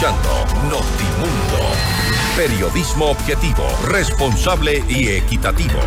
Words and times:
escuchando 0.00 0.30
Notimundo. 0.70 1.58
Periodismo 2.34 3.10
objetivo, 3.10 3.64
responsable 3.86 4.82
y 4.88 5.08
equitativo. 5.08 5.78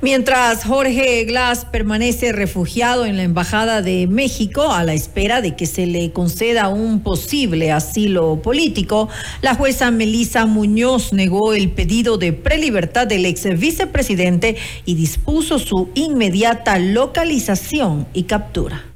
Mientras 0.00 0.64
Jorge 0.64 1.24
Glass 1.24 1.66
permanece 1.66 2.32
refugiado 2.32 3.06
en 3.06 3.16
la 3.16 3.22
Embajada 3.22 3.80
de 3.80 4.08
México 4.08 4.72
a 4.72 4.82
la 4.82 4.92
espera 4.92 5.40
de 5.40 5.54
que 5.54 5.66
se 5.66 5.86
le 5.86 6.10
conceda 6.10 6.68
un 6.68 7.00
posible 7.00 7.70
asilo 7.70 8.42
político, 8.42 9.08
la 9.42 9.54
jueza 9.54 9.92
Melisa 9.92 10.46
Muñoz 10.46 11.12
negó 11.12 11.54
el 11.54 11.70
pedido 11.70 12.18
de 12.18 12.32
prelibertad 12.32 13.06
del 13.06 13.24
ex 13.24 13.44
vicepresidente 13.56 14.56
y 14.84 14.94
dispuso 14.94 15.60
su 15.60 15.90
inmediata 15.94 16.78
localización 16.80 18.08
y 18.14 18.24
captura. 18.24 18.89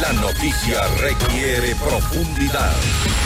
La 0.00 0.12
noticia 0.12 0.86
requiere 1.00 1.74
profundidad. 1.76 2.72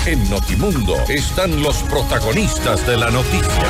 En 0.06 0.28
Notimundo 0.30 0.94
están 1.08 1.62
los 1.62 1.76
protagonistas 1.84 2.86
de 2.86 2.96
la 2.96 3.10
noticia. 3.10 3.64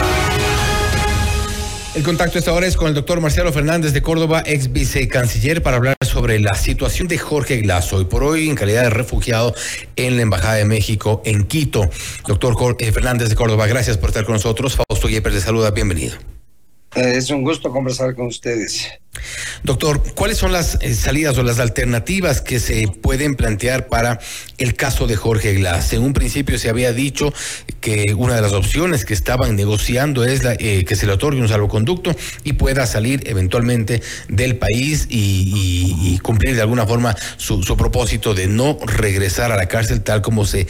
El 1.95 2.03
contacto 2.03 2.39
esta 2.39 2.53
hora 2.53 2.67
es 2.67 2.77
con 2.77 2.89
el 2.89 2.95
doctor 2.95 3.21
Marcelo 3.21 3.53
Fernández 3.53 3.93
de 3.93 4.03
Córdoba, 4.03 4.43
ex 4.45 4.73
vicecanciller, 4.73 5.63
para 5.63 5.79
hablar 5.79 5.97
sobre 6.03 6.39
la 6.41 6.55
situación 6.55 7.09
de 7.09 7.17
Jorge 7.19 7.57
Glass, 7.63 7.93
hoy 7.93 8.05
por 8.05 8.23
hoy 8.23 8.49
en 8.49 8.55
calidad 8.55 8.83
de 8.83 8.91
refugiado 8.91 9.55
en 9.97 10.17
la 10.17 10.23
Embajada 10.23 10.55
de 10.55 10.67
México 10.67 11.23
en 11.25 11.45
Quito. 11.45 11.89
Doctor 12.27 12.77
Fernández 12.79 13.31
de 13.31 13.35
Córdoba, 13.35 13.67
gracias 13.67 13.97
por 13.97 14.11
estar 14.11 14.25
con 14.25 14.35
nosotros. 14.35 14.77
Fausto 14.77 15.09
Yepes 15.09 15.33
le 15.33 15.41
saluda, 15.41 15.71
bienvenido. 15.71 16.17
Eh, 16.97 17.15
es 17.17 17.31
un 17.31 17.45
gusto 17.45 17.71
conversar 17.71 18.17
con 18.17 18.27
ustedes. 18.27 18.89
Doctor, 19.63 20.03
¿cuáles 20.15 20.39
son 20.39 20.53
las 20.53 20.79
eh, 20.81 20.95
salidas 20.95 21.37
o 21.39 21.43
las 21.43 21.61
alternativas 21.61 22.41
que 22.41 22.59
se 22.59 22.89
pueden 22.89 23.37
plantear 23.37 23.87
para 23.87 24.19
el 24.59 24.75
caso 24.75 25.07
de 25.07 25.15
Jorge 25.15 25.55
Glass? 25.55 25.93
En 25.93 26.03
un 26.03 26.15
principio 26.15 26.59
se 26.59 26.69
había 26.69 26.93
dicho 26.93 27.33
que 27.81 28.15
una 28.17 28.35
de 28.35 28.43
las 28.43 28.53
opciones 28.53 29.05
que 29.05 29.15
estaban 29.15 29.55
negociando 29.55 30.25
es 30.25 30.43
la, 30.43 30.55
eh, 30.55 30.85
que 30.85 30.97
se 30.97 31.07
le 31.07 31.13
otorgue 31.13 31.41
un 31.41 31.49
salvoconducto 31.49 32.15
y 32.43 32.55
pueda 32.55 32.87
salir 32.87 33.23
eventualmente 33.27 34.03
del 34.29 34.57
país 34.57 35.07
y, 35.09 36.19
cumplir 36.23 36.55
de 36.55 36.63
alguna 36.63 36.87
forma 36.87 37.17
su, 37.37 37.61
propósito 37.77 38.35
de 38.35 38.47
no 38.47 38.79
regresar 38.85 39.53
a 39.53 39.57
la 39.57 39.67
cárcel 39.67 40.03
tal 40.03 40.23
como 40.23 40.45
se 40.45 40.67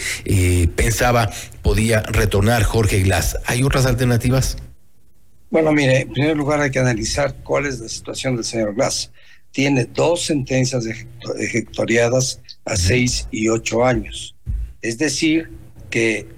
pensaba 0.77 1.31
podía 1.63 2.03
retornar 2.03 2.63
Jorge 2.63 3.01
Glass. 3.01 3.37
¿Hay 3.47 3.63
otras 3.63 3.87
alternativas? 3.87 4.57
Bueno, 5.51 5.73
mire, 5.73 6.03
en 6.03 6.13
primer 6.13 6.37
lugar 6.37 6.61
hay 6.61 6.71
que 6.71 6.79
analizar 6.79 7.35
cuál 7.43 7.67
es 7.67 7.81
la 7.81 7.89
situación 7.89 8.37
del 8.37 8.45
señor 8.45 8.73
Glass. 8.75 9.11
Tiene 9.51 9.85
dos 9.85 10.27
sentencias 10.27 10.87
ejecutoriadas 11.39 12.41
a 12.65 12.77
seis 12.77 13.27
y 13.33 13.49
ocho 13.49 13.85
años. 13.85 14.37
Es 14.81 14.97
decir, 14.97 15.51
que 15.91 16.29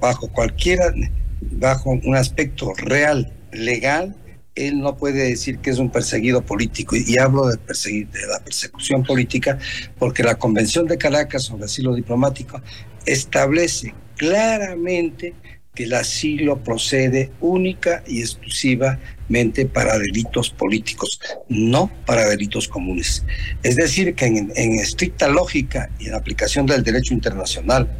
bajo 0.00 0.28
cualquiera, 0.28 0.94
bajo 1.42 1.90
un 1.90 2.16
aspecto 2.16 2.72
real, 2.74 3.30
legal, 3.52 4.16
él 4.54 4.80
no 4.80 4.96
puede 4.96 5.28
decir 5.28 5.58
que 5.58 5.68
es 5.68 5.78
un 5.78 5.90
perseguido 5.90 6.40
político. 6.40 6.96
Y 6.96 7.18
hablo 7.18 7.48
de, 7.48 7.58
perseguir, 7.58 8.08
de 8.08 8.26
la 8.26 8.40
persecución 8.40 9.02
política 9.02 9.58
porque 9.98 10.22
la 10.22 10.36
Convención 10.36 10.86
de 10.86 10.96
Caracas 10.96 11.42
sobre 11.44 11.66
asilo 11.66 11.94
diplomático 11.94 12.62
establece 13.04 13.94
claramente 14.16 15.34
que 15.74 15.84
el 15.84 15.94
asilo 15.94 16.62
procede 16.62 17.32
única 17.40 18.04
y 18.06 18.20
exclusivamente 18.20 19.64
para 19.64 19.98
delitos 19.98 20.50
políticos, 20.50 21.18
no 21.48 21.90
para 22.04 22.28
delitos 22.28 22.68
comunes. 22.68 23.24
Es 23.62 23.76
decir, 23.76 24.14
que 24.14 24.26
en, 24.26 24.50
estricta 24.54 25.28
lógica 25.28 25.88
y 25.98 26.08
en 26.08 26.14
aplicación 26.14 26.66
del 26.66 26.82
derecho 26.82 27.14
internacional, 27.14 27.90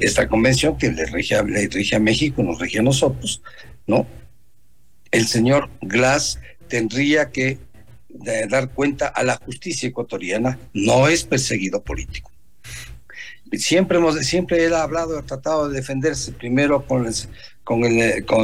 esta 0.00 0.26
convención 0.26 0.76
que 0.76 0.90
le 0.90 1.06
rige, 1.06 1.36
a 1.36 2.00
México, 2.00 2.42
nos 2.42 2.58
rige 2.58 2.80
a 2.80 2.82
nosotros, 2.82 3.42
¿no? 3.86 4.06
El 5.12 5.28
señor 5.28 5.70
Glass 5.82 6.40
tendría 6.66 7.30
que 7.30 7.58
dar 8.48 8.70
cuenta 8.70 9.06
a 9.06 9.22
la 9.22 9.36
justicia 9.36 9.88
ecuatoriana, 9.88 10.58
no 10.72 11.06
es 11.06 11.22
perseguido 11.22 11.84
político 11.84 12.32
siempre 13.52 13.98
hemos 13.98 14.16
siempre 14.16 14.64
él 14.64 14.74
ha 14.74 14.82
hablado 14.82 15.18
ha 15.18 15.22
tratado 15.22 15.68
de 15.68 15.76
defenderse 15.76 16.32
primero 16.32 16.84
con 16.84 17.06
el, 17.06 17.14
con 17.64 17.84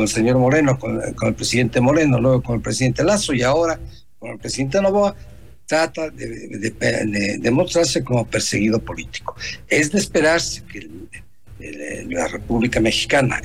el, 0.00 0.08
señor 0.08 0.38
Moreno 0.38 0.78
con, 0.78 1.00
el 1.02 1.34
presidente 1.34 1.80
Moreno 1.80 2.20
luego 2.20 2.42
con 2.42 2.56
el 2.56 2.62
presidente 2.62 3.04
Lazo 3.04 3.32
y 3.32 3.42
ahora 3.42 3.78
con 4.18 4.30
el 4.30 4.38
presidente 4.38 4.80
Novoa 4.80 5.14
trata 5.66 6.10
de, 6.10 7.38
demostrarse 7.40 8.04
como 8.04 8.26
perseguido 8.26 8.78
político 8.78 9.34
es 9.68 9.92
de 9.92 9.98
esperarse 9.98 10.62
que 10.64 10.88
la 12.08 12.28
República 12.28 12.80
Mexicana 12.80 13.40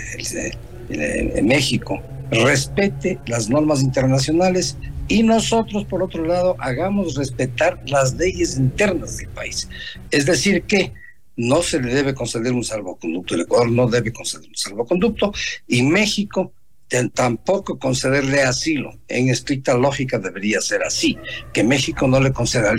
México 1.44 2.01
respete 2.31 3.19
las 3.28 3.50
normas 3.50 3.81
internacionales 3.81 4.78
y 5.07 5.24
nosotros, 5.24 5.85
por 5.85 6.03
otro 6.03 6.25
lado, 6.25 6.56
hagamos 6.59 7.16
respetar 7.16 7.81
las 7.88 8.13
leyes 8.16 8.57
internas 8.57 9.18
del 9.18 9.29
país. 9.29 9.69
Es 10.12 10.25
decir, 10.25 10.63
que 10.63 10.91
no 11.38 11.62
se 11.62 11.80
le 11.80 11.94
debe 11.94 12.14
conceder 12.14 12.52
un 12.52 12.64
salvoconducto. 12.64 13.36
El 13.36 13.42
Ecuador 13.42 13.72
no 13.72 13.88
debe 13.88 14.12
conceder 14.12 14.50
un 14.50 14.56
salvoconducto 14.56 15.31
y 15.68 15.84
México 15.84 16.52
tampoco 17.14 17.78
concederle 17.78 18.42
asilo. 18.42 18.98
En 19.08 19.30
estricta 19.30 19.75
lógica 19.75 20.20
debería 20.20 20.62
ser 20.62 20.84
así, 20.84 21.18
que 21.53 21.64
México 21.64 22.08
no 22.08 22.20
le 22.20 22.31
conceda 22.31 22.74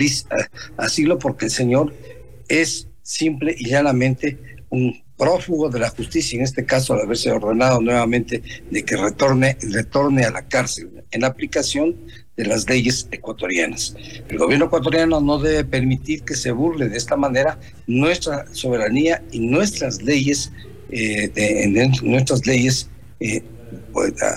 asilo 0.77 1.19
porque 1.19 1.45
el 1.45 1.51
señor 1.51 1.93
es 2.47 2.87
simple 3.01 3.55
y 3.57 3.69
llanamente 3.69 4.37
un 4.69 5.01
prófugo 5.17 5.69
de 5.69 5.79
la 5.79 5.89
justicia, 5.89 6.37
en 6.37 6.43
este 6.43 6.65
caso 6.65 6.93
al 6.93 7.01
haberse 7.01 7.29
ordenado 7.31 7.81
nuevamente 7.81 8.41
de 8.71 8.83
que 8.83 8.95
retorne, 8.95 9.57
retorne 9.61 10.23
a 10.23 10.31
la 10.31 10.47
cárcel 10.47 11.03
en 11.11 11.23
aplicación 11.25 11.95
de 12.39 12.45
las 12.45 12.69
leyes 12.69 13.05
ecuatorianas. 13.11 13.93
El 14.29 14.37
gobierno 14.37 14.67
ecuatoriano 14.67 15.19
no 15.19 15.39
debe 15.39 15.65
permitir 15.65 16.23
que 16.23 16.35
se 16.35 16.53
burle 16.53 16.87
de 16.87 16.95
esta 16.95 17.17
manera 17.17 17.59
nuestra 17.85 18.45
soberanía 18.53 19.21
y 19.33 19.39
nuestras 19.39 20.01
leyes, 20.01 20.49
eh, 20.89 21.29
nuestras 22.01 22.47
leyes 22.47 22.89
eh, 23.19 23.43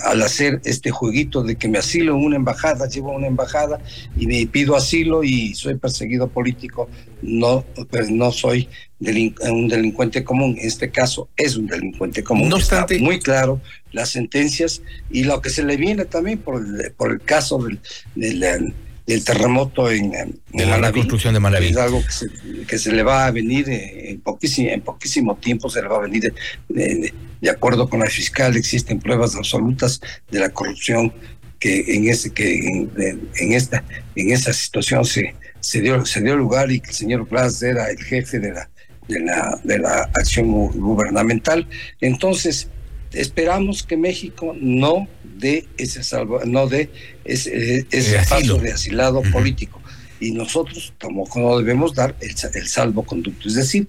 al 0.05 0.21
hacer 0.21 0.61
este 0.63 0.91
jueguito 0.91 1.43
de 1.43 1.55
que 1.55 1.67
me 1.67 1.77
asilo 1.77 2.15
en 2.15 2.23
una 2.23 2.35
embajada, 2.35 2.87
llevo 2.87 3.11
a 3.11 3.15
una 3.15 3.27
embajada 3.27 3.79
y 4.17 4.27
me 4.27 4.45
pido 4.47 4.75
asilo 4.75 5.23
y 5.23 5.53
soy 5.55 5.75
perseguido 5.75 6.27
político, 6.27 6.89
no, 7.21 7.63
pues, 7.89 8.09
no 8.09 8.31
soy 8.31 8.69
un 8.99 9.67
delincuente 9.67 10.23
común. 10.23 10.57
En 10.59 10.67
este 10.67 10.89
caso 10.89 11.29
es 11.35 11.55
un 11.55 11.67
delincuente 11.67 12.23
común. 12.23 12.49
No 12.49 12.55
obstante, 12.55 12.95
Está 12.95 13.05
muy 13.05 13.19
claro 13.19 13.61
las 13.91 14.09
sentencias 14.09 14.81
y 15.09 15.23
lo 15.23 15.41
que 15.41 15.49
se 15.49 15.63
le 15.63 15.77
viene 15.77 16.05
también 16.05 16.39
por 16.39 16.61
el, 16.61 16.91
por 16.93 17.11
el 17.11 17.21
caso 17.21 17.59
del, 17.59 17.79
del, 18.15 18.73
terremoto 19.05 19.91
en, 19.91 20.11
la 20.53 20.91
construcción 20.91 21.33
de 21.33 21.39
Malaví. 21.39 21.67
Es 21.67 21.77
algo 21.77 22.01
que 22.03 22.11
se, 22.11 22.27
que 22.67 22.77
se 22.77 22.91
le 22.91 23.03
va 23.03 23.25
a 23.25 23.31
venir 23.31 23.65
en 23.69 24.21
poquísimo, 24.21 24.69
en 24.69 24.81
poquísimo 24.81 25.35
tiempo, 25.35 25.69
se 25.69 25.81
le 25.81 25.87
va 25.87 25.97
a 25.97 26.01
venir 26.01 26.33
de, 26.69 27.13
acuerdo 27.49 27.89
con 27.89 27.99
la 27.99 28.05
fiscal, 28.05 28.55
existen 28.55 28.99
pruebas 28.99 29.35
absolutas 29.35 29.99
de 30.31 30.39
la 30.39 30.49
corrupción 30.49 31.13
que 31.59 31.95
en 31.95 32.09
ese 32.09 32.31
que 32.31 32.55
en, 32.55 33.53
esta 33.53 33.83
en 34.15 34.31
esa 34.31 34.51
situación 34.53 35.05
se 35.05 35.35
se 35.59 35.81
dio 35.81 36.05
se 36.05 36.21
dio 36.21 36.35
lugar 36.35 36.71
y 36.71 36.79
que 36.79 36.89
el 36.89 36.95
señor 36.95 37.27
Glass 37.27 37.61
era 37.61 37.89
el 37.89 38.01
jefe 38.03 38.39
de 38.39 38.51
la 38.51 38.69
de 39.07 39.19
la, 39.19 39.59
de 39.63 39.79
la 39.79 40.09
acción 40.13 40.47
gubernamental. 40.47 41.67
Entonces, 42.01 42.69
esperamos 43.13 43.83
que 43.83 43.97
México 43.97 44.55
no 44.59 45.07
dé 45.23 45.67
ese 45.77 46.03
salvo, 46.03 46.39
no 46.45 46.67
dé 46.67 46.89
ese, 47.23 47.85
ese 47.91 48.19
paso 48.29 48.57
de 48.57 48.71
asilado 48.71 49.21
político. 49.31 49.81
Y 50.19 50.31
nosotros 50.31 50.93
tampoco 50.97 51.39
no 51.39 51.57
debemos 51.57 51.93
dar 51.93 52.15
el, 52.21 52.33
el 52.53 52.67
salvoconducto. 52.67 53.47
Es 53.47 53.55
decir, 53.55 53.87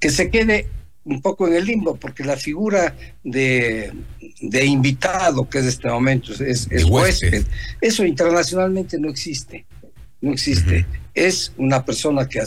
que 0.00 0.10
se 0.10 0.30
quede 0.30 0.66
un 1.04 1.22
poco 1.22 1.46
en 1.46 1.54
el 1.54 1.64
limbo, 1.64 1.96
porque 1.96 2.24
la 2.24 2.36
figura 2.36 2.94
de, 3.24 3.92
de 4.40 4.64
invitado, 4.64 5.48
que 5.48 5.58
es 5.58 5.66
este 5.66 5.88
momento, 5.88 6.32
es, 6.32 6.68
es 6.70 6.84
huésped. 6.84 7.44
Eso 7.80 8.04
internacionalmente 8.04 8.98
no 8.98 9.08
existe. 9.08 9.64
No 10.20 10.32
existe 10.32 10.84
es 11.26 11.52
una 11.56 11.84
persona 11.84 12.28
que 12.28 12.40
ha, 12.40 12.46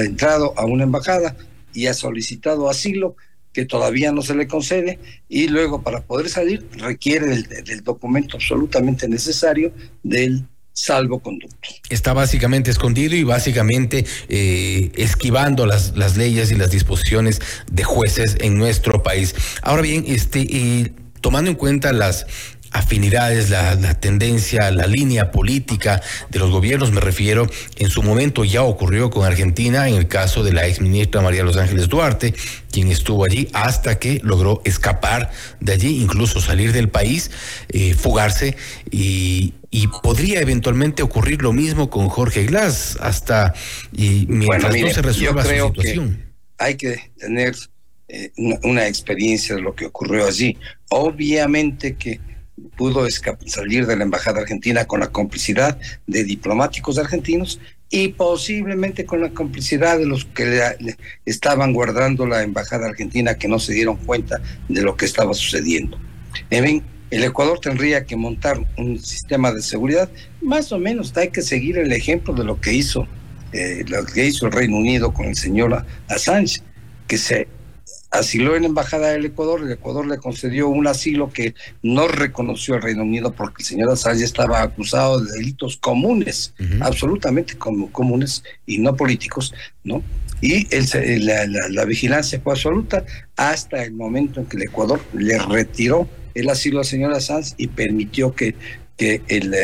entrado 0.00 0.54
a 0.56 0.64
una 0.64 0.84
embajada 0.84 1.36
y 1.72 1.86
ha 1.86 1.94
solicitado 1.94 2.70
asilo 2.70 3.16
que 3.56 3.64
todavía 3.64 4.12
no 4.12 4.20
se 4.20 4.34
le 4.34 4.46
concede 4.46 4.98
y 5.30 5.48
luego 5.48 5.80
para 5.80 6.02
poder 6.02 6.28
salir 6.28 6.68
requiere 6.72 7.24
del, 7.24 7.82
documento 7.82 8.36
absolutamente 8.36 9.08
necesario 9.08 9.72
del 10.02 10.44
salvoconducto. 10.74 11.70
Está 11.88 12.12
básicamente 12.12 12.70
escondido 12.70 13.16
y 13.16 13.24
básicamente 13.24 14.04
eh, 14.28 14.92
esquivando 14.96 15.64
las, 15.64 15.96
las 15.96 16.18
leyes 16.18 16.52
y 16.52 16.56
las 16.56 16.70
disposiciones 16.70 17.40
de 17.72 17.82
jueces 17.82 18.36
en 18.40 18.58
nuestro 18.58 19.02
país. 19.02 19.34
Ahora 19.62 19.80
bien, 19.80 20.04
este, 20.06 20.92
tomando 21.22 21.50
en 21.50 21.56
cuenta 21.56 21.94
las 21.94 22.26
afinidades, 22.76 23.50
la, 23.50 23.94
tendencia, 23.94 24.70
la 24.70 24.86
línea 24.86 25.30
política 25.30 26.02
de 26.30 26.38
los 26.38 26.50
gobiernos, 26.50 26.92
me 26.92 27.00
refiero, 27.00 27.46
en 27.76 27.88
su 27.88 28.02
momento 28.02 28.44
ya 28.44 28.62
ocurrió 28.62 29.10
con 29.10 29.24
Argentina 29.24 29.88
en 29.88 29.94
el 29.94 30.08
caso 30.08 30.44
de 30.44 30.52
la 30.52 30.66
ex 30.66 30.80
ministra 30.80 31.22
María 31.22 31.42
Los 31.42 31.56
Ángeles 31.56 31.88
Duarte, 31.88 32.34
quien 32.70 32.88
estuvo 32.88 33.24
allí 33.24 33.48
hasta 33.52 33.98
que 33.98 34.20
logró 34.22 34.60
escapar 34.64 35.30
de 35.60 35.72
allí, 35.72 36.02
incluso 36.02 36.40
salir 36.40 36.72
del 36.72 36.88
país, 36.88 37.30
eh, 37.70 37.94
fugarse 37.94 38.56
y, 38.90 39.54
podría 40.02 40.40
eventualmente 40.40 41.02
ocurrir 41.02 41.42
lo 41.42 41.52
mismo 41.52 41.90
con 41.90 42.08
Jorge 42.08 42.46
Glass 42.46 42.96
hasta 42.98 43.52
y 43.92 44.24
mientras 44.26 44.74
no 44.74 44.90
se 44.90 45.02
resuelva 45.02 45.44
su 45.44 45.50
situación. 45.50 46.24
hay 46.56 46.76
que 46.76 47.10
tener 47.18 47.54
eh, 48.08 48.30
una, 48.62 48.86
experiencia 48.86 49.54
de 49.54 49.60
lo 49.60 49.74
que 49.74 49.86
ocurrió 49.86 50.26
allí. 50.26 50.56
Obviamente 50.88 51.96
que 51.96 52.20
pudo 52.76 53.06
salir 53.46 53.86
de 53.86 53.96
la 53.96 54.04
embajada 54.04 54.40
argentina 54.40 54.86
con 54.86 55.00
la 55.00 55.08
complicidad 55.08 55.78
de 56.06 56.24
diplomáticos 56.24 56.98
argentinos 56.98 57.60
y 57.90 58.08
posiblemente 58.08 59.04
con 59.04 59.20
la 59.20 59.30
complicidad 59.30 59.98
de 59.98 60.06
los 60.06 60.24
que 60.24 60.72
estaban 61.24 61.72
guardando 61.72 62.26
la 62.26 62.42
embajada 62.42 62.86
argentina 62.86 63.36
que 63.36 63.48
no 63.48 63.58
se 63.58 63.74
dieron 63.74 63.96
cuenta 63.96 64.40
de 64.68 64.82
lo 64.82 64.96
que 64.96 65.04
estaba 65.04 65.34
sucediendo. 65.34 65.98
El 66.50 67.22
Ecuador 67.22 67.60
tendría 67.60 68.04
que 68.04 68.16
montar 68.16 68.58
un 68.76 68.98
sistema 68.98 69.52
de 69.52 69.62
seguridad, 69.62 70.10
más 70.42 70.72
o 70.72 70.78
menos 70.78 71.16
hay 71.16 71.28
que 71.28 71.42
seguir 71.42 71.78
el 71.78 71.92
ejemplo 71.92 72.34
de 72.34 72.42
lo 72.42 72.60
que 72.60 72.72
hizo, 72.72 73.06
eh, 73.52 73.84
lo 73.86 74.04
que 74.04 74.26
hizo 74.26 74.46
el 74.46 74.52
Reino 74.52 74.76
Unido 74.76 75.14
con 75.14 75.26
el 75.26 75.36
señor 75.36 75.84
Assange, 76.08 76.62
que 77.06 77.16
se 77.16 77.46
asiló 78.18 78.56
en 78.56 78.62
la 78.62 78.68
Embajada 78.68 79.08
del 79.08 79.26
Ecuador, 79.26 79.62
el 79.62 79.72
Ecuador 79.72 80.06
le 80.06 80.18
concedió 80.18 80.68
un 80.68 80.86
asilo 80.86 81.30
que 81.30 81.54
no 81.82 82.08
reconoció 82.08 82.74
el 82.74 82.82
Reino 82.82 83.02
Unido 83.02 83.32
porque 83.32 83.62
el 83.62 83.66
señor 83.66 83.90
Assange 83.90 84.24
estaba 84.24 84.62
acusado 84.62 85.20
de 85.20 85.32
delitos 85.32 85.76
comunes, 85.76 86.54
absolutamente 86.80 87.56
comunes 87.56 88.44
y 88.66 88.78
no 88.78 88.96
políticos, 88.96 89.54
¿no? 89.84 90.02
Y 90.40 90.66
la, 91.20 91.84
vigilancia 91.84 92.40
fue 92.42 92.52
absoluta 92.52 93.04
hasta 93.36 93.82
el 93.82 93.92
momento 93.92 94.40
en 94.40 94.46
que 94.46 94.56
el 94.56 94.64
Ecuador 94.64 95.00
le 95.14 95.38
retiró 95.38 96.08
el 96.34 96.50
asilo 96.50 96.80
al 96.80 96.84
señor 96.84 97.12
Assange 97.12 97.54
y 97.56 97.68
permitió 97.68 98.34
que, 98.34 98.54
que 98.96 99.22
el 99.28 99.54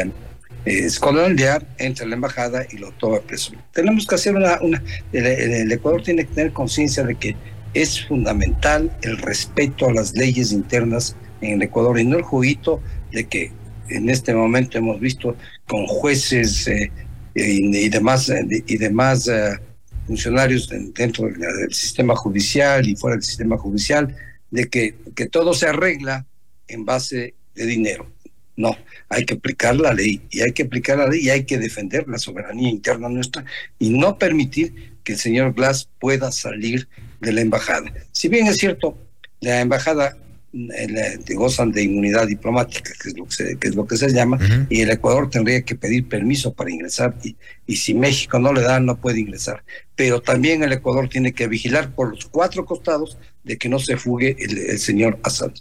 eh, 0.64 0.88
Scotland 0.88 1.38
Yard 1.38 1.66
entre 1.78 2.04
a 2.04 2.08
la 2.08 2.14
embajada 2.14 2.66
y 2.70 2.78
lo 2.78 2.92
tome 2.92 3.20
preso. 3.20 3.52
Tenemos 3.72 4.06
que 4.06 4.14
hacer 4.14 4.34
una... 4.34 4.60
una 4.62 4.82
el 5.12 5.70
Ecuador 5.70 6.02
tiene 6.02 6.24
que 6.24 6.34
tener 6.34 6.52
conciencia 6.52 7.02
de 7.02 7.16
que 7.16 7.36
es 7.74 8.06
fundamental 8.06 8.96
el 9.02 9.18
respeto 9.18 9.88
a 9.88 9.92
las 9.92 10.14
leyes 10.14 10.52
internas 10.52 11.16
en 11.40 11.54
el 11.54 11.62
Ecuador 11.62 11.98
y 11.98 12.04
no 12.04 12.16
el 12.16 12.22
juguito 12.22 12.80
de 13.10 13.24
que 13.24 13.52
en 13.88 14.08
este 14.08 14.34
momento 14.34 14.78
hemos 14.78 15.00
visto 15.00 15.36
con 15.66 15.86
jueces 15.86 16.66
eh, 16.68 16.90
y, 17.34 17.88
demás, 17.88 18.30
y 18.48 18.76
demás 18.76 19.28
eh, 19.28 19.58
funcionarios 20.06 20.68
dentro 20.94 21.28
del 21.28 21.72
sistema 21.72 22.14
judicial 22.14 22.86
y 22.86 22.96
fuera 22.96 23.16
del 23.16 23.24
sistema 23.24 23.56
judicial, 23.58 24.14
de 24.50 24.68
que, 24.68 24.94
que 25.14 25.26
todo 25.26 25.54
se 25.54 25.66
arregla 25.66 26.26
en 26.68 26.84
base 26.84 27.34
de 27.54 27.66
dinero. 27.66 28.06
No, 28.54 28.76
hay 29.08 29.24
que 29.24 29.34
aplicar 29.34 29.76
la 29.76 29.94
ley 29.94 30.20
y 30.30 30.42
hay 30.42 30.52
que 30.52 30.64
aplicar 30.64 30.98
la 30.98 31.08
ley 31.08 31.20
y 31.22 31.30
hay 31.30 31.44
que 31.44 31.58
defender 31.58 32.06
la 32.06 32.18
soberanía 32.18 32.68
interna 32.68 33.08
nuestra 33.08 33.44
y 33.78 33.90
no 33.90 34.18
permitir 34.18 34.92
que 35.04 35.14
el 35.14 35.18
señor 35.18 35.54
Glass 35.54 35.88
pueda 35.98 36.30
salir 36.32 36.86
de 37.22 37.32
la 37.32 37.40
embajada. 37.40 37.92
Si 38.10 38.28
bien 38.28 38.46
es 38.48 38.56
cierto, 38.56 38.98
la 39.40 39.60
embajada 39.60 40.16
eh, 40.52 41.18
gozan 41.34 41.72
de 41.72 41.84
inmunidad 41.84 42.26
diplomática, 42.26 42.92
que 43.00 43.08
es 43.08 43.16
lo 43.16 43.24
que 43.24 43.32
se, 43.32 43.56
que 43.56 43.68
es 43.68 43.74
lo 43.74 43.86
que 43.86 43.96
se 43.96 44.12
llama, 44.12 44.38
y 44.68 44.82
el 44.82 44.90
Ecuador 44.90 45.30
tendría 45.30 45.62
que 45.62 45.76
pedir 45.76 46.08
permiso 46.08 46.52
para 46.52 46.70
ingresar, 46.70 47.14
y, 47.22 47.36
y 47.66 47.76
si 47.76 47.94
México 47.94 48.38
no 48.38 48.52
le 48.52 48.60
da, 48.60 48.78
no 48.80 49.00
puede 49.00 49.20
ingresar. 49.20 49.64
Pero 49.94 50.20
también 50.20 50.62
el 50.62 50.72
Ecuador 50.72 51.08
tiene 51.08 51.32
que 51.32 51.46
vigilar 51.46 51.94
por 51.94 52.10
los 52.10 52.26
cuatro 52.26 52.66
costados 52.66 53.16
de 53.44 53.56
que 53.56 53.68
no 53.68 53.78
se 53.78 53.96
fugue 53.96 54.36
el, 54.38 54.78
señor 54.78 55.18
Assad. 55.22 55.52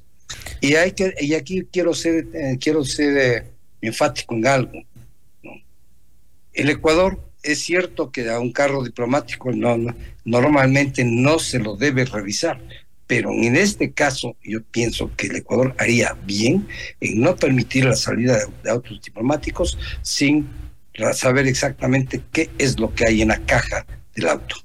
Y, 0.59 0.75
hay 0.75 0.91
que, 0.91 1.13
y 1.21 1.35
aquí 1.35 1.67
quiero 1.71 1.93
ser, 1.93 2.27
eh, 2.33 2.57
quiero 2.59 2.83
ser 2.83 3.17
eh, 3.17 3.47
enfático 3.81 4.35
en 4.35 4.47
algo. 4.47 4.83
El 6.53 6.69
Ecuador 6.69 7.30
es 7.43 7.59
cierto 7.63 8.11
que 8.11 8.29
a 8.29 8.39
un 8.39 8.51
carro 8.51 8.83
diplomático 8.83 9.51
no, 9.51 9.77
normalmente 10.25 11.03
no 11.03 11.39
se 11.39 11.59
lo 11.59 11.75
debe 11.75 12.05
revisar, 12.05 12.61
pero 13.07 13.31
en 13.31 13.55
este 13.55 13.91
caso 13.91 14.35
yo 14.43 14.61
pienso 14.63 15.11
que 15.15 15.27
el 15.27 15.37
Ecuador 15.37 15.75
haría 15.77 16.15
bien 16.25 16.67
en 16.99 17.21
no 17.21 17.35
permitir 17.35 17.85
la 17.85 17.95
salida 17.95 18.39
de, 18.63 18.69
autos 18.69 19.01
diplomáticos 19.01 19.77
sin 20.01 20.47
saber 21.13 21.47
exactamente 21.47 22.21
qué 22.31 22.49
es 22.57 22.79
lo 22.79 22.93
que 22.93 23.05
hay 23.05 23.21
en 23.21 23.29
la 23.29 23.39
caja 23.39 23.85
del 24.15 24.27
auto. 24.27 24.55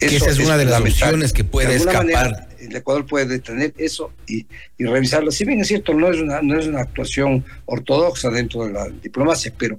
esa 0.00 0.30
es, 0.30 0.38
una 0.38 0.56
de 0.56 0.64
las 0.64 0.80
opciones 0.80 1.32
que 1.32 1.44
puede 1.44 1.76
escapar. 1.76 2.48
el 2.58 2.74
Ecuador 2.74 3.06
puede 3.06 3.26
detener 3.26 3.74
eso 3.76 4.12
y, 4.26 4.46
y, 4.78 4.84
revisarlo. 4.84 5.30
Si 5.30 5.44
bien 5.44 5.60
es 5.60 5.68
cierto, 5.68 5.92
no 5.92 6.10
es, 6.10 6.20
una, 6.20 6.40
no 6.40 6.58
es 6.58 6.66
una 6.66 6.80
actuación 6.80 7.44
ortodoxa 7.66 8.30
dentro 8.30 8.64
de 8.64 8.72
la 8.72 8.88
diplomacia, 8.88 9.52
pero 9.58 9.78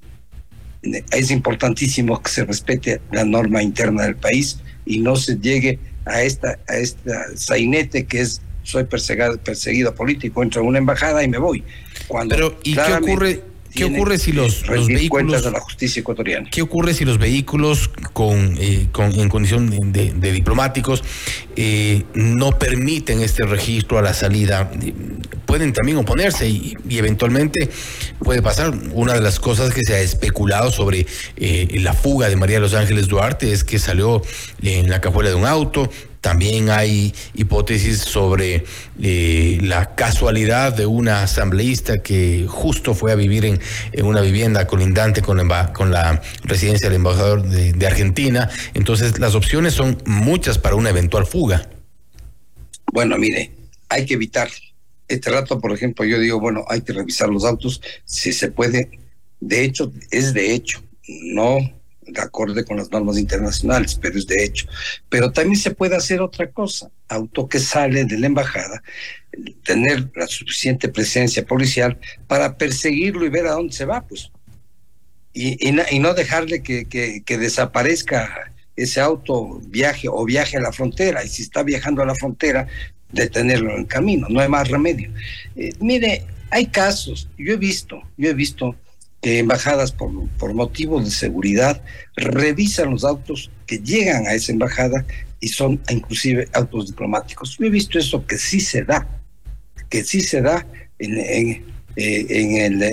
es 0.81 1.31
importantísimo 1.31 2.21
que 2.21 2.29
se 2.29 2.45
respete 2.45 3.01
la 3.11 3.25
norma 3.25 3.61
interna 3.61 4.03
del 4.03 4.15
país 4.15 4.59
y 4.85 4.99
no 4.99 5.15
se 5.15 5.37
llegue 5.37 5.79
a 6.05 6.21
esta 6.21 6.57
a 6.67 6.77
esta 6.77 7.25
sainete 7.35 8.05
que 8.05 8.21
es 8.21 8.41
soy 8.63 8.83
perseguido, 8.83 9.37
perseguido 9.37 9.95
político, 9.95 10.43
entro 10.43 10.61
a 10.61 10.65
una 10.65 10.77
embajada 10.77 11.23
y 11.23 11.27
me 11.27 11.39
voy. 11.39 11.63
Cuando 12.07 12.35
Pero 12.35 12.59
¿y 12.63 12.75
qué 12.75 12.93
ocurre 12.93 13.41
¿Qué 13.74 13.86
ocurre 13.86 14.18
si 14.18 14.31
los, 14.31 14.68
los 14.68 14.88
vehículos 14.88 15.44
de 15.44 15.51
la 15.51 15.60
justicia 15.60 16.00
ecuatoriana? 16.00 16.50
¿Qué 16.50 16.62
ocurre 16.62 16.94
si 16.94 17.06
los 17.06 17.18
vehículos 17.18 17.89
con, 18.13 18.57
eh, 18.60 18.88
con 18.92 19.12
en 19.12 19.30
condición 19.30 19.69
de, 19.92 20.31
diplomáticos 20.31 21.04
eh, 21.56 22.04
no 22.13 22.57
permiten 22.57 23.21
este 23.21 23.45
registro 23.45 24.00
a 24.00 24.01
la 24.01 24.13
salida? 24.13 24.71
Pueden 25.45 25.74
también 25.74 25.98
oponerse 25.98 26.50
y, 26.50 26.74
eventualmente 26.89 27.69
puede 28.19 28.42
pasar. 28.42 28.74
Una 28.94 29.13
de 29.13 29.21
las 29.21 29.39
cosas 29.39 29.74
que 29.74 29.83
se 29.83 29.95
ha 29.95 30.00
especulado 30.00 30.72
sobre 30.72 31.06
eh, 31.38 31.77
la 31.81 31.94
fuga 31.94 32.30
de 32.30 32.36
María 32.36 32.57
de 32.57 32.62
Los 32.62 32.74
Ángeles 32.74 33.07
Duarte 33.07 33.51
es 33.51 33.63
que 33.63 33.80
salió 33.80 34.22
en 34.62 34.89
la 34.89 35.00
cajuela 35.00 35.30
de 35.30 35.36
un 35.36 35.45
auto, 35.45 35.89
también 36.21 36.69
hay 36.69 37.13
hipótesis 37.33 38.00
sobre 38.00 38.66
eh, 39.01 39.57
la 39.62 39.95
casualidad 39.95 40.74
de 40.74 40.86
una 40.86 41.24
asambleísta 41.24 42.01
que 42.04 42.45
justo 42.48 42.94
fue 42.94 43.12
a 43.12 43.16
vivir 43.16 43.45
en, 43.45 43.60
una 44.04 44.21
vivienda 44.21 44.68
colindante 44.68 45.21
con 45.21 45.48
la, 45.48 45.71
con 45.71 45.92
la 45.92 46.21
residencia 46.44 46.89
del 46.89 46.98
embajador 46.98 47.44
de, 47.44 47.88
Argentina. 47.88 48.50
Entonces, 48.74 49.18
las 49.19 49.33
opciones 49.33 49.74
son 49.74 49.98
muchas 50.06 50.57
para 50.57 50.75
una 50.75 50.89
eventual 50.89 51.25
fuga. 51.25 51.70
Bueno, 52.91 53.17
mire, 53.17 53.51
hay 53.88 54.05
que 54.05 54.15
evitar. 54.15 54.50
Este 55.08 55.32
rato, 55.32 55.60
por 55.60 55.72
ejemplo, 55.72 56.05
yo 56.05 56.20
digo, 56.20 56.39
bueno, 56.39 56.65
hay 56.67 56.82
que 56.82 56.93
revisar 56.93 57.29
los 57.29 57.46
autos 57.46 57.82
si 58.05 58.34
se 58.34 58.51
puede. 58.51 58.91
De 59.39 59.63
hecho, 59.63 59.91
es 60.12 60.34
de 60.34 60.53
hecho, 60.53 60.84
no 61.08 61.58
de 62.12 62.22
acorde 62.22 62.63
con 62.66 62.78
las 62.78 62.92
normas 62.92 63.18
internacionales, 63.18 63.98
pero 64.01 64.18
es 64.18 64.28
de 64.28 64.44
hecho. 64.44 64.68
Pero 65.10 65.32
también 65.32 65.60
se 65.60 65.72
puede 65.72 65.96
hacer 65.96 66.22
otra 66.22 66.50
cosa, 66.51 66.89
auto 67.08 67.48
que 67.48 67.60
sale 67.60 68.06
de 68.06 68.18
la 68.18 68.28
embajada, 68.28 68.82
tener 69.63 70.10
la 70.16 70.28
suficiente 70.28 70.89
presencia 70.89 71.46
policial 71.46 71.98
para 72.28 72.58
perseguirlo 72.58 73.25
y 73.25 73.30
ver 73.30 73.48
a 73.48 73.51
dónde 73.51 73.74
se 73.74 73.86
va, 73.86 74.01
pues. 74.01 74.32
Y, 75.34 75.68
y, 75.68 76.00
no 76.00 76.13
dejarle 76.13 76.63
que, 76.63 77.24
desaparezca 77.25 78.51
ese 78.75 79.00
auto, 79.00 79.62
viaje 79.68 80.08
o 80.10 80.25
viaje 80.25 80.58
a 80.58 80.62
la 80.62 80.72
frontera, 80.72 81.24
y 81.24 81.30
si 81.30 81.44
está 81.44 81.63
viajando 81.63 82.01
a 82.01 82.06
la 82.06 82.16
frontera, 82.16 82.68
detenerlo 83.12 83.72
en 83.74 83.82
el 83.82 83.88
camino, 83.88 84.28
no 84.30 84.39
hay 84.39 84.50
más 84.50 84.68
remedio. 84.68 85.12
Eh, 85.56 85.74
mire, 85.80 86.25
hay 86.50 86.66
casos, 86.68 87.30
yo 87.38 87.54
he 87.54 87.58
visto, 87.58 88.01
yo 88.18 88.30
he 88.30 88.34
visto 88.34 88.75
que 89.21 89.39
embajadas 89.39 89.91
por, 89.91 90.11
por 90.38 90.53
motivos 90.53 91.05
de 91.05 91.11
seguridad 91.11 91.81
revisan 92.15 92.91
los 92.91 93.03
autos 93.03 93.51
que 93.65 93.79
llegan 93.79 94.27
a 94.27 94.33
esa 94.33 94.51
embajada 94.51 95.05
y 95.39 95.49
son 95.49 95.81
inclusive 95.89 96.47
autos 96.53 96.88
diplomáticos. 96.88 97.57
Yo 97.57 97.65
he 97.65 97.69
visto 97.69 97.99
eso 97.99 98.25
que 98.25 98.38
sí 98.38 98.59
se 98.59 98.83
da, 98.83 99.07
que 99.89 100.03
sí 100.03 100.21
se 100.21 100.41
da 100.41 100.65
en, 100.99 101.17
en, 101.17 101.65
eh, 101.95 102.25
en, 102.29 102.83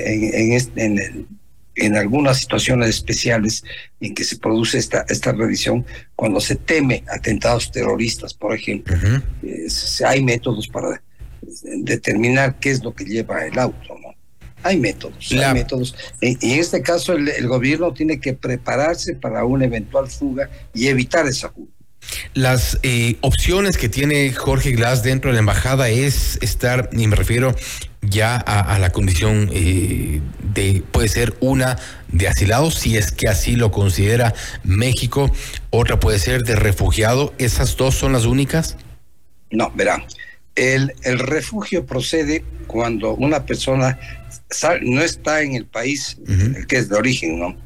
en, 0.76 1.26
en, 1.74 1.96
algunas 1.96 2.38
situaciones 2.38 2.88
especiales 2.88 3.64
en 4.00 4.14
que 4.14 4.24
se 4.24 4.38
produce 4.38 4.78
esta, 4.78 5.04
esta 5.08 5.32
revisión, 5.32 5.84
cuando 6.14 6.40
se 6.40 6.56
teme 6.56 7.04
atentados 7.08 7.70
terroristas, 7.70 8.32
por 8.34 8.54
ejemplo, 8.54 8.96
eh, 9.42 9.66
hay 10.06 10.22
métodos 10.22 10.68
para 10.68 11.02
determinar 11.78 12.58
qué 12.58 12.70
es 12.70 12.82
lo 12.82 12.94
que 12.94 13.04
lleva 13.04 13.46
el 13.46 13.58
auto, 13.58 13.98
¿no? 14.00 14.05
Hay 14.62 14.78
métodos, 14.78 15.32
hay 15.32 15.54
métodos. 15.54 15.94
En, 16.20 16.38
en 16.40 16.60
este 16.60 16.82
caso, 16.82 17.12
el, 17.12 17.46
gobierno 17.46 17.92
tiene 17.92 18.18
que 18.20 18.32
prepararse 18.32 19.14
para 19.14 19.44
una 19.44 19.66
eventual 19.66 20.08
fuga 20.08 20.50
y 20.74 20.88
evitar 20.88 21.26
esa 21.26 21.50
fuga. 21.50 21.70
Las 22.34 22.78
eh, 22.82 23.16
opciones 23.20 23.76
que 23.76 23.88
tiene 23.88 24.32
Jorge 24.32 24.72
Glass 24.72 25.02
dentro 25.02 25.30
de 25.30 25.34
la 25.34 25.40
embajada 25.40 25.88
es 25.88 26.38
estar, 26.42 26.90
y 26.92 27.06
me 27.06 27.16
refiero 27.16 27.54
ya 28.02 28.36
a, 28.36 28.78
la 28.78 28.90
condición 28.90 29.50
eh, 29.52 30.20
de, 30.54 30.82
puede 30.92 31.08
ser 31.08 31.34
una 31.40 31.76
de 32.08 32.28
asilado, 32.28 32.70
si 32.70 32.96
es 32.96 33.10
que 33.10 33.28
así 33.28 33.56
lo 33.56 33.72
considera 33.72 34.34
México, 34.62 35.30
otra 35.70 35.98
puede 35.98 36.18
ser 36.18 36.42
de 36.42 36.54
refugiado, 36.54 37.34
¿esas 37.38 37.76
dos 37.76 37.96
son 37.96 38.12
las 38.12 38.24
únicas? 38.24 38.76
No, 39.50 39.72
verán, 39.74 40.04
el, 40.56 40.94
el 41.02 41.18
refugio 41.18 41.86
procede 41.86 42.42
cuando 42.66 43.14
una 43.14 43.46
persona 43.46 43.98
no 44.82 45.02
está 45.02 45.42
en 45.42 45.54
el 45.54 45.66
país 45.66 46.18
el 46.26 46.66
que 46.66 46.76
es 46.76 46.88
de 46.88 46.96
origen, 46.96 47.38
¿no? 47.38 47.56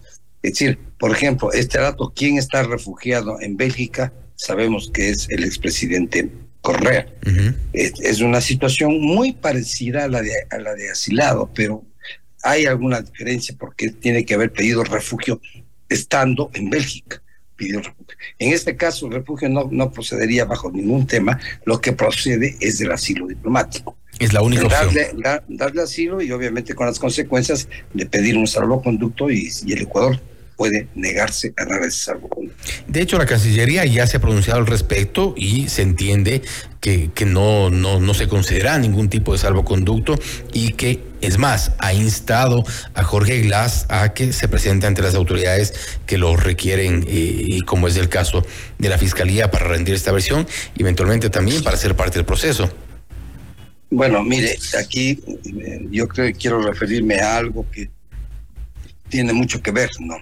Es 0.43 0.53
decir, 0.53 0.79
por 0.99 1.11
ejemplo, 1.11 1.53
este 1.53 1.79
dato, 1.79 2.13
¿quién 2.15 2.39
está 2.39 2.63
refugiado 2.63 3.41
en 3.41 3.57
Bélgica? 3.57 4.13
Sabemos 4.37 4.91
que 4.93 5.11
es 5.11 5.29
el 5.31 5.45
expresidente 5.45 6.31
Correa. 6.61 7.07
es, 7.73 8.21
una 8.21 8.41
situación 8.41 9.01
muy 9.01 9.33
parecida 9.33 10.05
a 10.05 10.09
la, 10.09 10.23
de, 10.23 10.33
a 10.51 10.59
la 10.59 10.75
de 10.75 10.91
asilado, 10.91 11.51
pero 11.55 11.85
hay 12.43 12.67
alguna 12.67 13.01
diferencia 13.01 13.55
porque 13.59 13.91
tiene 13.91 14.25
que 14.25 14.35
haber 14.35 14.53
pedido 14.53 14.85
refugio 14.85 15.41
estando 15.89 16.51
en 16.55 16.71
Bélgica. 16.71 17.23
En 18.39 18.53
este 18.53 18.77
caso, 18.77 19.07
el 19.07 19.13
refugio 19.13 19.49
no, 19.49 19.69
no 19.71 19.91
procedería 19.93 20.45
bajo 20.45 20.71
ningún 20.71 21.07
tema, 21.07 21.39
lo 21.65 21.81
que 21.81 21.93
procede 21.93 22.57
es 22.61 22.79
del 22.79 22.93
asilo 22.93 23.27
diplomático. 23.27 23.97
Es 24.19 24.33
la 24.33 24.43
única 24.43 24.69
darle, 24.69 25.11
opción. 25.11 25.43
darle 25.49 25.83
asilo 25.83 26.21
y 26.21 26.31
obviamente 26.33 26.75
con 26.75 26.87
las 26.87 26.99
consecuencias 26.99 27.69
de 27.95 28.07
pedir 28.07 28.37
un 28.37 28.47
salvoconducto 28.47 29.31
y, 29.31 29.51
y 29.65 29.73
el 29.73 29.83
Ecuador 29.83 30.21
puede 30.61 30.89
negarse 30.95 31.55
a 31.57 31.65
dar 31.65 31.81
ese 31.85 32.05
salvoconducto. 32.05 32.63
De 32.87 33.01
hecho, 33.01 33.17
la 33.17 33.25
Cancillería 33.25 33.87
ya 33.87 34.07
se 34.07 34.19
ha 34.19 34.21
pronunciado 34.21 34.61
al 34.61 34.67
respecto 34.67 35.33
y 35.35 35.71
se 35.71 35.81
entiende 35.81 36.43
que, 36.81 37.11
que 37.15 37.25
no, 37.25 37.71
no, 37.71 37.99
no 37.99 38.13
se 38.13 38.29
considera 38.29 38.77
ningún 38.77 39.09
tipo 39.09 39.33
de 39.33 39.39
salvoconducto 39.39 40.17
y 40.53 40.75
que, 40.75 41.03
es 41.23 41.39
más, 41.39 41.73
ha 41.79 41.95
instado 41.95 42.63
a 42.93 43.03
Jorge 43.05 43.41
Glass 43.41 43.87
a 43.89 44.13
que 44.13 44.35
se 44.35 44.49
presente 44.49 44.87
ante 44.87 45.01
las 45.01 45.15
autoridades 45.15 45.73
que 46.05 46.19
lo 46.19 46.37
requieren, 46.37 47.07
eh, 47.09 47.45
y 47.47 47.61
como 47.63 47.89
es 47.89 47.97
el 47.97 48.11
caso 48.11 48.45
de 48.79 48.91
la 48.91 48.99
Fiscalía, 48.99 49.51
para 49.51 49.67
rendir 49.67 49.95
esta 49.95 50.13
versión 50.13 50.47
y 50.77 50.83
eventualmente 50.83 51.31
también 51.31 51.63
para 51.63 51.79
ser 51.79 51.97
parte 51.97 52.19
del 52.19 52.27
proceso. 52.27 52.71
Bueno, 53.89 54.23
mire, 54.23 54.59
aquí 54.79 55.19
eh, 55.27 55.87
yo 55.91 56.07
creo 56.07 56.27
que 56.27 56.35
quiero 56.35 56.61
referirme 56.61 57.19
a 57.23 57.39
algo 57.39 57.65
que 57.71 57.89
tiene 59.09 59.33
mucho 59.33 59.63
que 59.63 59.71
ver, 59.71 59.89
¿no? 60.01 60.17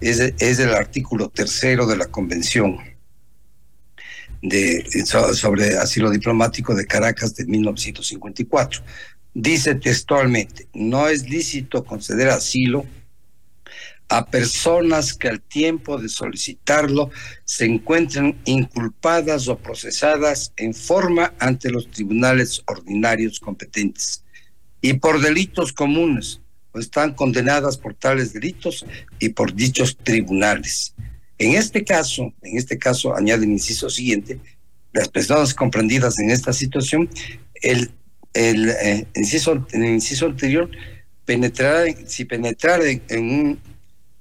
Es, 0.00 0.58
el 0.58 0.74
artículo 0.74 1.28
tercero 1.28 1.86
de 1.86 1.96
la 1.96 2.06
Convención 2.06 2.78
de, 4.42 4.84
sobre 5.34 5.76
asilo 5.76 6.10
diplomático 6.10 6.74
de 6.74 6.86
Caracas 6.86 7.34
de 7.34 7.44
1954. 7.46 8.82
Dice 9.34 9.74
textualmente, 9.76 10.68
no 10.74 11.08
es 11.08 11.28
lícito 11.28 11.84
conceder 11.84 12.28
asilo 12.28 12.84
a 14.08 14.26
personas 14.26 15.14
que 15.14 15.28
al 15.28 15.40
tiempo 15.40 15.96
de 15.96 16.08
solicitarlo 16.08 17.10
se 17.44 17.64
encuentren 17.64 18.40
inculpadas 18.44 19.46
o 19.46 19.56
procesadas 19.56 20.52
en 20.56 20.74
forma 20.74 21.32
ante 21.38 21.70
los 21.70 21.88
tribunales 21.90 22.60
ordinarios 22.66 23.38
competentes 23.38 24.24
y 24.80 24.94
por 24.94 25.20
delitos 25.20 25.72
comunes 25.72 26.40
están 26.74 27.14
condenadas 27.14 27.76
por 27.76 27.94
tales 27.94 28.32
delitos 28.32 28.86
y 29.18 29.30
por 29.30 29.54
dichos 29.54 29.96
tribunales. 29.96 30.94
En 31.38 31.54
este 31.54 31.84
caso, 31.84 32.32
en 32.42 32.58
este 32.58 32.78
caso, 32.78 33.16
añade 33.16 33.44
el 33.44 33.52
inciso 33.52 33.88
siguiente, 33.88 34.38
las 34.92 35.08
personas 35.08 35.54
comprendidas 35.54 36.18
en 36.18 36.30
esta 36.30 36.52
situación, 36.52 37.08
el, 37.62 37.90
el, 38.34 38.68
eh, 38.68 39.06
inciso, 39.14 39.66
el 39.72 39.84
inciso 39.84 40.26
anterior, 40.26 40.70
penetrar, 41.24 41.86
si 42.06 42.24
penetrar 42.24 42.82
en, 42.82 43.00
un, 43.24 43.60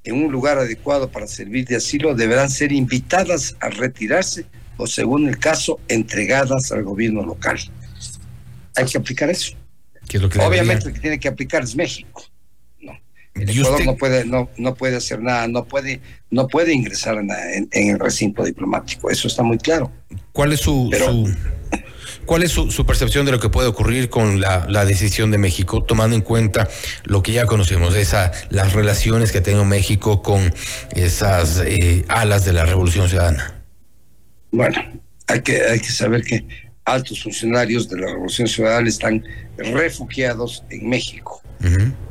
en 0.04 0.16
un 0.16 0.32
lugar 0.32 0.60
adecuado 0.60 1.12
para 1.12 1.28
servir 1.28 1.68
de 1.68 1.76
asilo, 1.76 2.16
deberán 2.16 2.50
ser 2.50 2.72
invitadas 2.72 3.56
a 3.60 3.70
retirarse 3.70 4.46
o, 4.78 4.88
según 4.88 5.28
el 5.28 5.38
caso, 5.38 5.80
entregadas 5.88 6.72
al 6.72 6.84
gobierno 6.84 7.26
local. 7.26 7.60
Hay 8.76 8.86
que 8.86 8.98
aplicar 8.98 9.30
eso. 9.30 9.58
Obviamente 10.40 10.88
el 10.88 10.94
que 10.94 11.00
tiene 11.00 11.20
que 11.20 11.28
aplicar 11.28 11.64
es 11.64 11.76
México. 11.76 12.24
El 13.42 13.50
Ecuador 13.50 13.86
no 13.86 13.96
puede, 13.96 14.26
no, 14.26 14.50
no 14.58 14.76
puede 14.76 14.98
hacer 14.98 15.22
nada, 15.22 15.48
no 15.48 15.66
puede, 15.66 16.02
no 16.30 16.48
puede 16.48 16.74
ingresar 16.74 17.18
en, 17.18 17.70
el 17.72 18.00
recinto 18.00 18.44
diplomático. 18.44 19.10
Eso 19.10 19.28
está 19.28 19.44
muy 19.44 19.58
claro. 19.58 19.92
¿Cuál 20.32 20.54
es 20.54 20.62
su, 20.62 20.90
cuál 22.26 22.44
es 22.44 22.52
su, 22.52 22.86
percepción 22.86 23.26
de 23.26 23.32
lo 23.32 23.40
que 23.40 23.50
puede 23.50 23.68
ocurrir 23.68 24.10
con 24.10 24.40
la, 24.40 24.86
decisión 24.86 25.32
de 25.32 25.38
México, 25.38 25.84
tomando 25.84 26.16
en 26.16 26.22
cuenta 26.22 26.70
lo 27.04 27.24
que 27.24 27.32
ya 27.32 27.46
conocemos, 27.46 27.96
esa, 27.96 28.32
las 28.50 28.74
relaciones 28.74 29.32
que 29.32 29.42
tiene 29.42 29.64
México 29.64 30.22
con 30.22 30.54
esas 30.96 31.62
eh, 31.66 32.06
alas 32.08 32.46
de 32.46 32.54
la 32.54 32.66
Revolución 32.66 33.10
Ciudadana? 33.10 33.64
Bueno, 34.52 34.78
hay 35.28 35.42
que, 35.42 35.62
hay 35.62 35.80
que 35.80 35.92
saber 35.92 36.24
que 36.24 36.46
altos 36.86 37.22
funcionarios 37.22 37.88
de 37.90 38.00
la 38.00 38.08
Revolución 38.08 38.48
Ciudadana 38.48 38.90
están 38.90 39.24
refugiados 39.58 40.64
en 40.70 40.90
México 40.90 41.42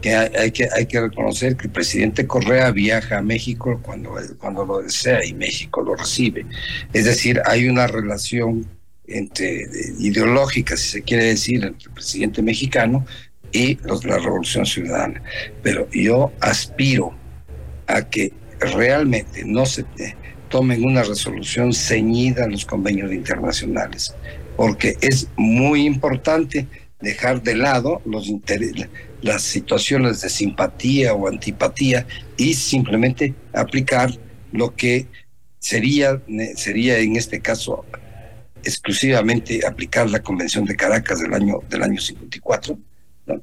que 0.02 0.14
hay, 0.14 0.50
que 0.50 0.68
hay 0.74 0.86
que 0.86 1.00
reconocer 1.00 1.56
que 1.56 1.66
el 1.68 1.72
presidente 1.72 2.26
Correa 2.26 2.70
viaja 2.70 3.18
a 3.18 3.22
México 3.22 3.80
cuando, 3.82 4.14
cuando 4.38 4.64
lo 4.64 4.82
desea 4.82 5.24
y 5.24 5.32
México 5.32 5.82
lo 5.82 5.94
recibe. 5.94 6.44
Es 6.92 7.06
decir, 7.06 7.40
hay 7.46 7.68
una 7.68 7.86
relación 7.86 8.66
entre 9.06 9.66
ideológica, 9.98 10.76
si 10.76 10.88
se 10.88 11.02
quiere 11.02 11.24
decir, 11.24 11.64
entre 11.64 11.88
el 11.88 11.94
presidente 11.94 12.42
mexicano 12.42 13.06
y 13.50 13.76
los 13.84 14.04
la 14.04 14.18
Revolución 14.18 14.66
Ciudadana. 14.66 15.22
Pero 15.62 15.88
yo 15.90 16.32
aspiro 16.40 17.14
a 17.86 18.02
que 18.02 18.32
realmente 18.60 19.44
no 19.46 19.64
se 19.64 19.84
tomen 20.50 20.84
una 20.84 21.02
resolución 21.02 21.72
ceñida 21.72 22.44
a 22.44 22.48
los 22.48 22.64
convenios 22.64 23.12
internacionales, 23.12 24.14
porque 24.56 24.96
es 25.00 25.28
muy 25.36 25.86
importante 25.86 26.66
dejar 27.00 27.42
de 27.42 27.54
lado 27.54 28.02
los 28.04 28.30
las 29.22 29.42
situaciones 29.42 30.20
de 30.20 30.28
simpatía 30.28 31.14
o 31.14 31.28
antipatía 31.28 32.06
y 32.36 32.54
simplemente 32.54 33.34
aplicar 33.52 34.10
lo 34.52 34.74
que 34.74 35.06
sería, 35.58 36.20
sería 36.56 36.98
en 36.98 37.16
este 37.16 37.40
caso 37.40 37.84
exclusivamente 38.64 39.66
aplicar 39.66 40.10
la 40.10 40.22
Convención 40.22 40.64
de 40.64 40.76
Caracas 40.76 41.20
del 41.20 41.34
año, 41.34 41.60
del 41.68 41.82
año 41.82 42.00
54, 42.00 42.78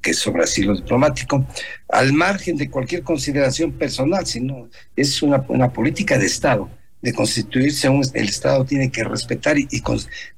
que 0.01 0.12
es 0.12 0.19
sobre 0.19 0.43
asilo 0.43 0.75
diplomático, 0.75 1.45
al 1.89 2.13
margen 2.13 2.57
de 2.57 2.69
cualquier 2.69 3.03
consideración 3.03 3.71
personal, 3.71 4.25
sino 4.25 4.69
es 4.95 5.21
una, 5.21 5.45
una 5.47 5.71
política 5.71 6.17
de 6.17 6.25
Estado. 6.25 6.69
De 7.01 7.13
constituirse 7.13 7.88
un, 7.88 8.03
el 8.13 8.29
Estado 8.29 8.65
tiene 8.65 8.89
que 8.89 9.03
respetar 9.03 9.59
y, 9.59 9.67
y, 9.69 9.83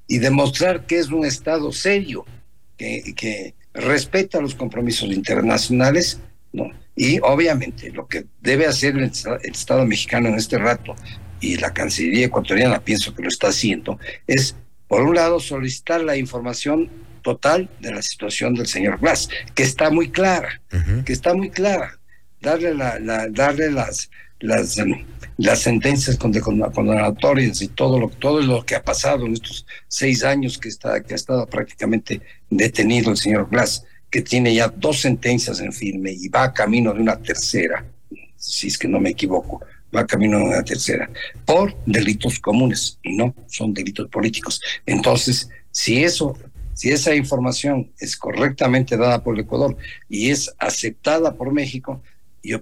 y 0.07 0.17
demostrar 0.17 0.86
que 0.86 1.00
es 1.00 1.07
un 1.07 1.25
Estado 1.25 1.71
serio, 1.71 2.25
que, 2.77 3.55
respeta 3.74 4.41
los 4.41 4.55
compromisos 4.55 5.10
internacionales, 5.12 6.19
¿no? 6.51 6.72
Y 6.96 7.19
obviamente 7.19 7.91
lo 7.91 8.07
que 8.07 8.25
debe 8.41 8.65
hacer 8.65 8.98
el, 8.98 9.12
Estado 9.43 9.86
mexicano 9.86 10.29
en 10.29 10.36
este 10.36 10.57
rato 10.57 10.96
y 11.39 11.57
la 11.57 11.74
Cancillería 11.74 12.25
ecuatoriana 12.25 12.79
pienso 12.79 13.13
que 13.13 13.22
lo 13.22 13.27
está 13.27 13.50
haciendo, 13.50 14.00
es 14.25 14.55
por 14.88 15.03
un 15.03 15.15
lado 15.15 15.39
solicitar 15.39 16.01
la 16.01 16.17
información 16.17 16.89
total 17.22 17.69
de 17.81 17.91
la 17.91 18.01
situación 18.01 18.55
del 18.55 18.67
señor 18.67 19.00
Glass, 19.00 19.29
que 19.53 19.63
está 19.63 19.91
muy 19.91 20.10
clara, 20.10 20.62
que 21.05 21.13
está 21.13 21.36
muy 21.36 21.51
clara, 21.51 22.00
darle 22.41 22.74
la, 22.74 23.27
darle 23.29 23.69
las 23.72 24.10
las 24.39 24.77
las 25.38 25.60
sentencias 25.60 26.17
condenatorias 26.17 27.62
y 27.62 27.67
todo 27.67 28.00
lo, 28.00 28.10
todo 28.10 28.41
lo 28.41 28.65
que 28.65 28.75
ha 28.75 28.84
pasado 28.84 29.25
en 29.25 29.34
estos 29.34 29.65
seis 29.88 30.24
años 30.24 30.58
que, 30.58 30.70
está, 30.70 31.01
que 31.01 31.13
ha 31.13 31.15
estado 31.15 31.46
prácticamente 31.46 32.22
detenido 32.50 33.12
el 33.12 33.17
señor 33.17 33.48
Glass, 33.50 33.84
que 34.10 34.22
tiene 34.22 34.53
ya 34.56 34.67
dos 34.67 35.01
sentencias 35.01 35.60
en 35.60 35.72
firme 35.72 36.12
y 36.12 36.27
va 36.27 36.53
camino 36.53 36.94
de 36.94 37.01
una 37.01 37.17
tercera, 37.17 37.86
si 38.36 38.67
es 38.67 38.77
que 38.77 38.88
no 38.88 39.00
me 39.00 39.12
equivoco, 39.12 39.62
va 39.96 40.08
camino 40.08 40.39
de 40.39 40.46
una 40.46 40.63
tercera, 40.63 41.10
por 41.46 41.75
delitos 41.86 42.39
comunes 42.39 42.98
y 43.03 43.15
no 43.15 43.36
son 43.48 43.74
delitos 43.74 44.10
políticos. 44.10 44.60
Entonces, 44.88 45.50
si 45.70 46.03
eso, 46.03 46.36
si 46.74 46.89
esa 46.89 47.13
información 47.13 47.91
es 48.00 48.17
correctamente 48.17 48.98
dada 48.98 49.24
por 49.24 49.36
el 49.36 49.41
Ecuador 49.41 49.77
y 50.10 50.32
es 50.32 50.51
aceptada 50.58 51.36
por 51.36 51.53
México, 51.53 52.01
yo 52.44 52.60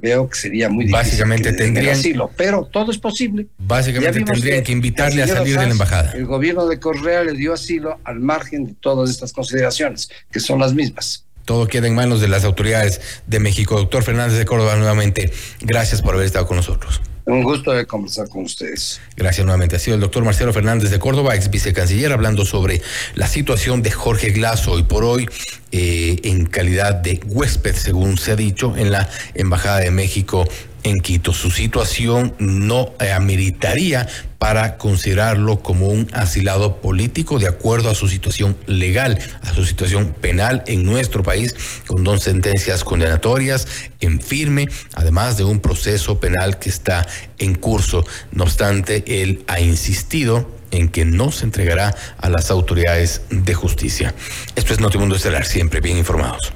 veo 0.00 0.28
que 0.28 0.38
sería 0.38 0.68
muy 0.68 0.84
difícil. 0.84 0.92
Básicamente 0.92 1.52
tendrían. 1.52 1.94
Asilo, 1.94 2.30
pero 2.36 2.64
todo 2.64 2.90
es 2.90 2.98
posible. 2.98 3.46
Básicamente 3.58 4.22
tendrían 4.22 4.64
que, 4.64 4.72
invitarle 4.72 5.22
a 5.22 5.26
salir 5.26 5.58
de 5.58 5.66
la 5.66 5.72
embajada. 5.72 6.12
El 6.12 6.26
gobierno 6.26 6.66
de 6.66 6.80
Correa 6.80 7.22
le 7.24 7.32
dio 7.32 7.52
asilo 7.52 7.98
al 8.04 8.20
margen 8.20 8.66
de 8.66 8.74
todas 8.74 9.10
estas 9.10 9.32
consideraciones, 9.32 10.08
que 10.30 10.40
son 10.40 10.58
las 10.58 10.74
mismas. 10.74 11.24
Todo 11.44 11.66
queda 11.66 11.86
en 11.86 11.94
manos 11.94 12.20
de 12.20 12.28
las 12.28 12.44
autoridades 12.44 13.00
de 13.26 13.40
México. 13.40 13.76
Doctor 13.76 14.02
Fernández 14.02 14.38
de 14.38 14.44
Córdoba, 14.44 14.76
nuevamente, 14.76 15.32
gracias 15.60 16.02
por 16.02 16.14
haber 16.14 16.26
estado 16.26 16.46
con 16.46 16.56
nosotros. 16.56 17.00
Un 17.28 17.42
gusto 17.42 17.72
de 17.72 17.84
conversar 17.84 18.26
con 18.30 18.44
ustedes. 18.44 19.02
Gracias 19.14 19.44
nuevamente. 19.44 19.76
Ha 19.76 19.78
sido 19.78 19.96
el 19.96 20.00
doctor 20.00 20.24
Marcelo 20.24 20.50
Fernández 20.54 20.90
de 20.90 20.98
Córdoba, 20.98 21.36
ex 21.36 21.50
vicecanciller, 21.50 22.10
hablando 22.10 22.46
sobre 22.46 22.80
la 23.16 23.26
situación 23.26 23.82
de 23.82 23.90
Jorge 23.90 24.30
Glass 24.30 24.66
hoy 24.66 24.84
por 24.84 25.04
hoy 25.04 25.28
eh, 25.70 26.20
en 26.24 26.46
calidad 26.46 26.94
de 26.94 27.20
huésped, 27.26 27.74
según 27.74 28.16
se 28.16 28.32
ha 28.32 28.36
dicho, 28.36 28.74
en 28.78 28.92
la 28.92 29.10
Embajada 29.34 29.80
de 29.80 29.90
México 29.90 30.48
en 30.82 31.00
Quito. 31.00 31.32
Su 31.32 31.50
situación 31.50 32.34
no 32.38 32.92
ameritaría 32.98 34.08
para 34.38 34.78
considerarlo 34.78 35.60
como 35.60 35.88
un 35.88 36.08
asilado 36.12 36.76
político 36.80 37.38
de 37.38 37.48
acuerdo 37.48 37.90
a 37.90 37.94
su 37.94 38.08
situación 38.08 38.56
legal, 38.66 39.18
a 39.42 39.52
su 39.52 39.64
situación 39.64 40.14
penal 40.20 40.62
en 40.66 40.84
nuestro 40.84 41.22
país, 41.22 41.54
con 41.86 42.04
dos 42.04 42.22
sentencias 42.22 42.84
condenatorias 42.84 43.66
en 44.00 44.20
firme, 44.20 44.68
además 44.94 45.36
de 45.36 45.44
un 45.44 45.60
proceso 45.60 46.20
penal 46.20 46.58
que 46.58 46.68
está 46.68 47.06
en 47.38 47.54
curso. 47.56 48.04
No 48.30 48.44
obstante, 48.44 49.22
él 49.22 49.44
ha 49.48 49.60
insistido 49.60 50.58
en 50.70 50.88
que 50.88 51.04
no 51.04 51.32
se 51.32 51.44
entregará 51.44 51.94
a 52.18 52.28
las 52.28 52.50
autoridades 52.50 53.22
de 53.30 53.54
justicia. 53.54 54.14
Esto 54.54 54.72
es 54.72 54.80
Notimundo 54.80 55.16
Estelar, 55.16 55.46
siempre 55.46 55.80
bien 55.80 55.98
informados. 55.98 56.52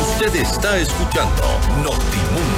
Usted 0.00 0.36
está 0.36 0.78
escuchando 0.78 1.42
Notimundo. 1.82 2.57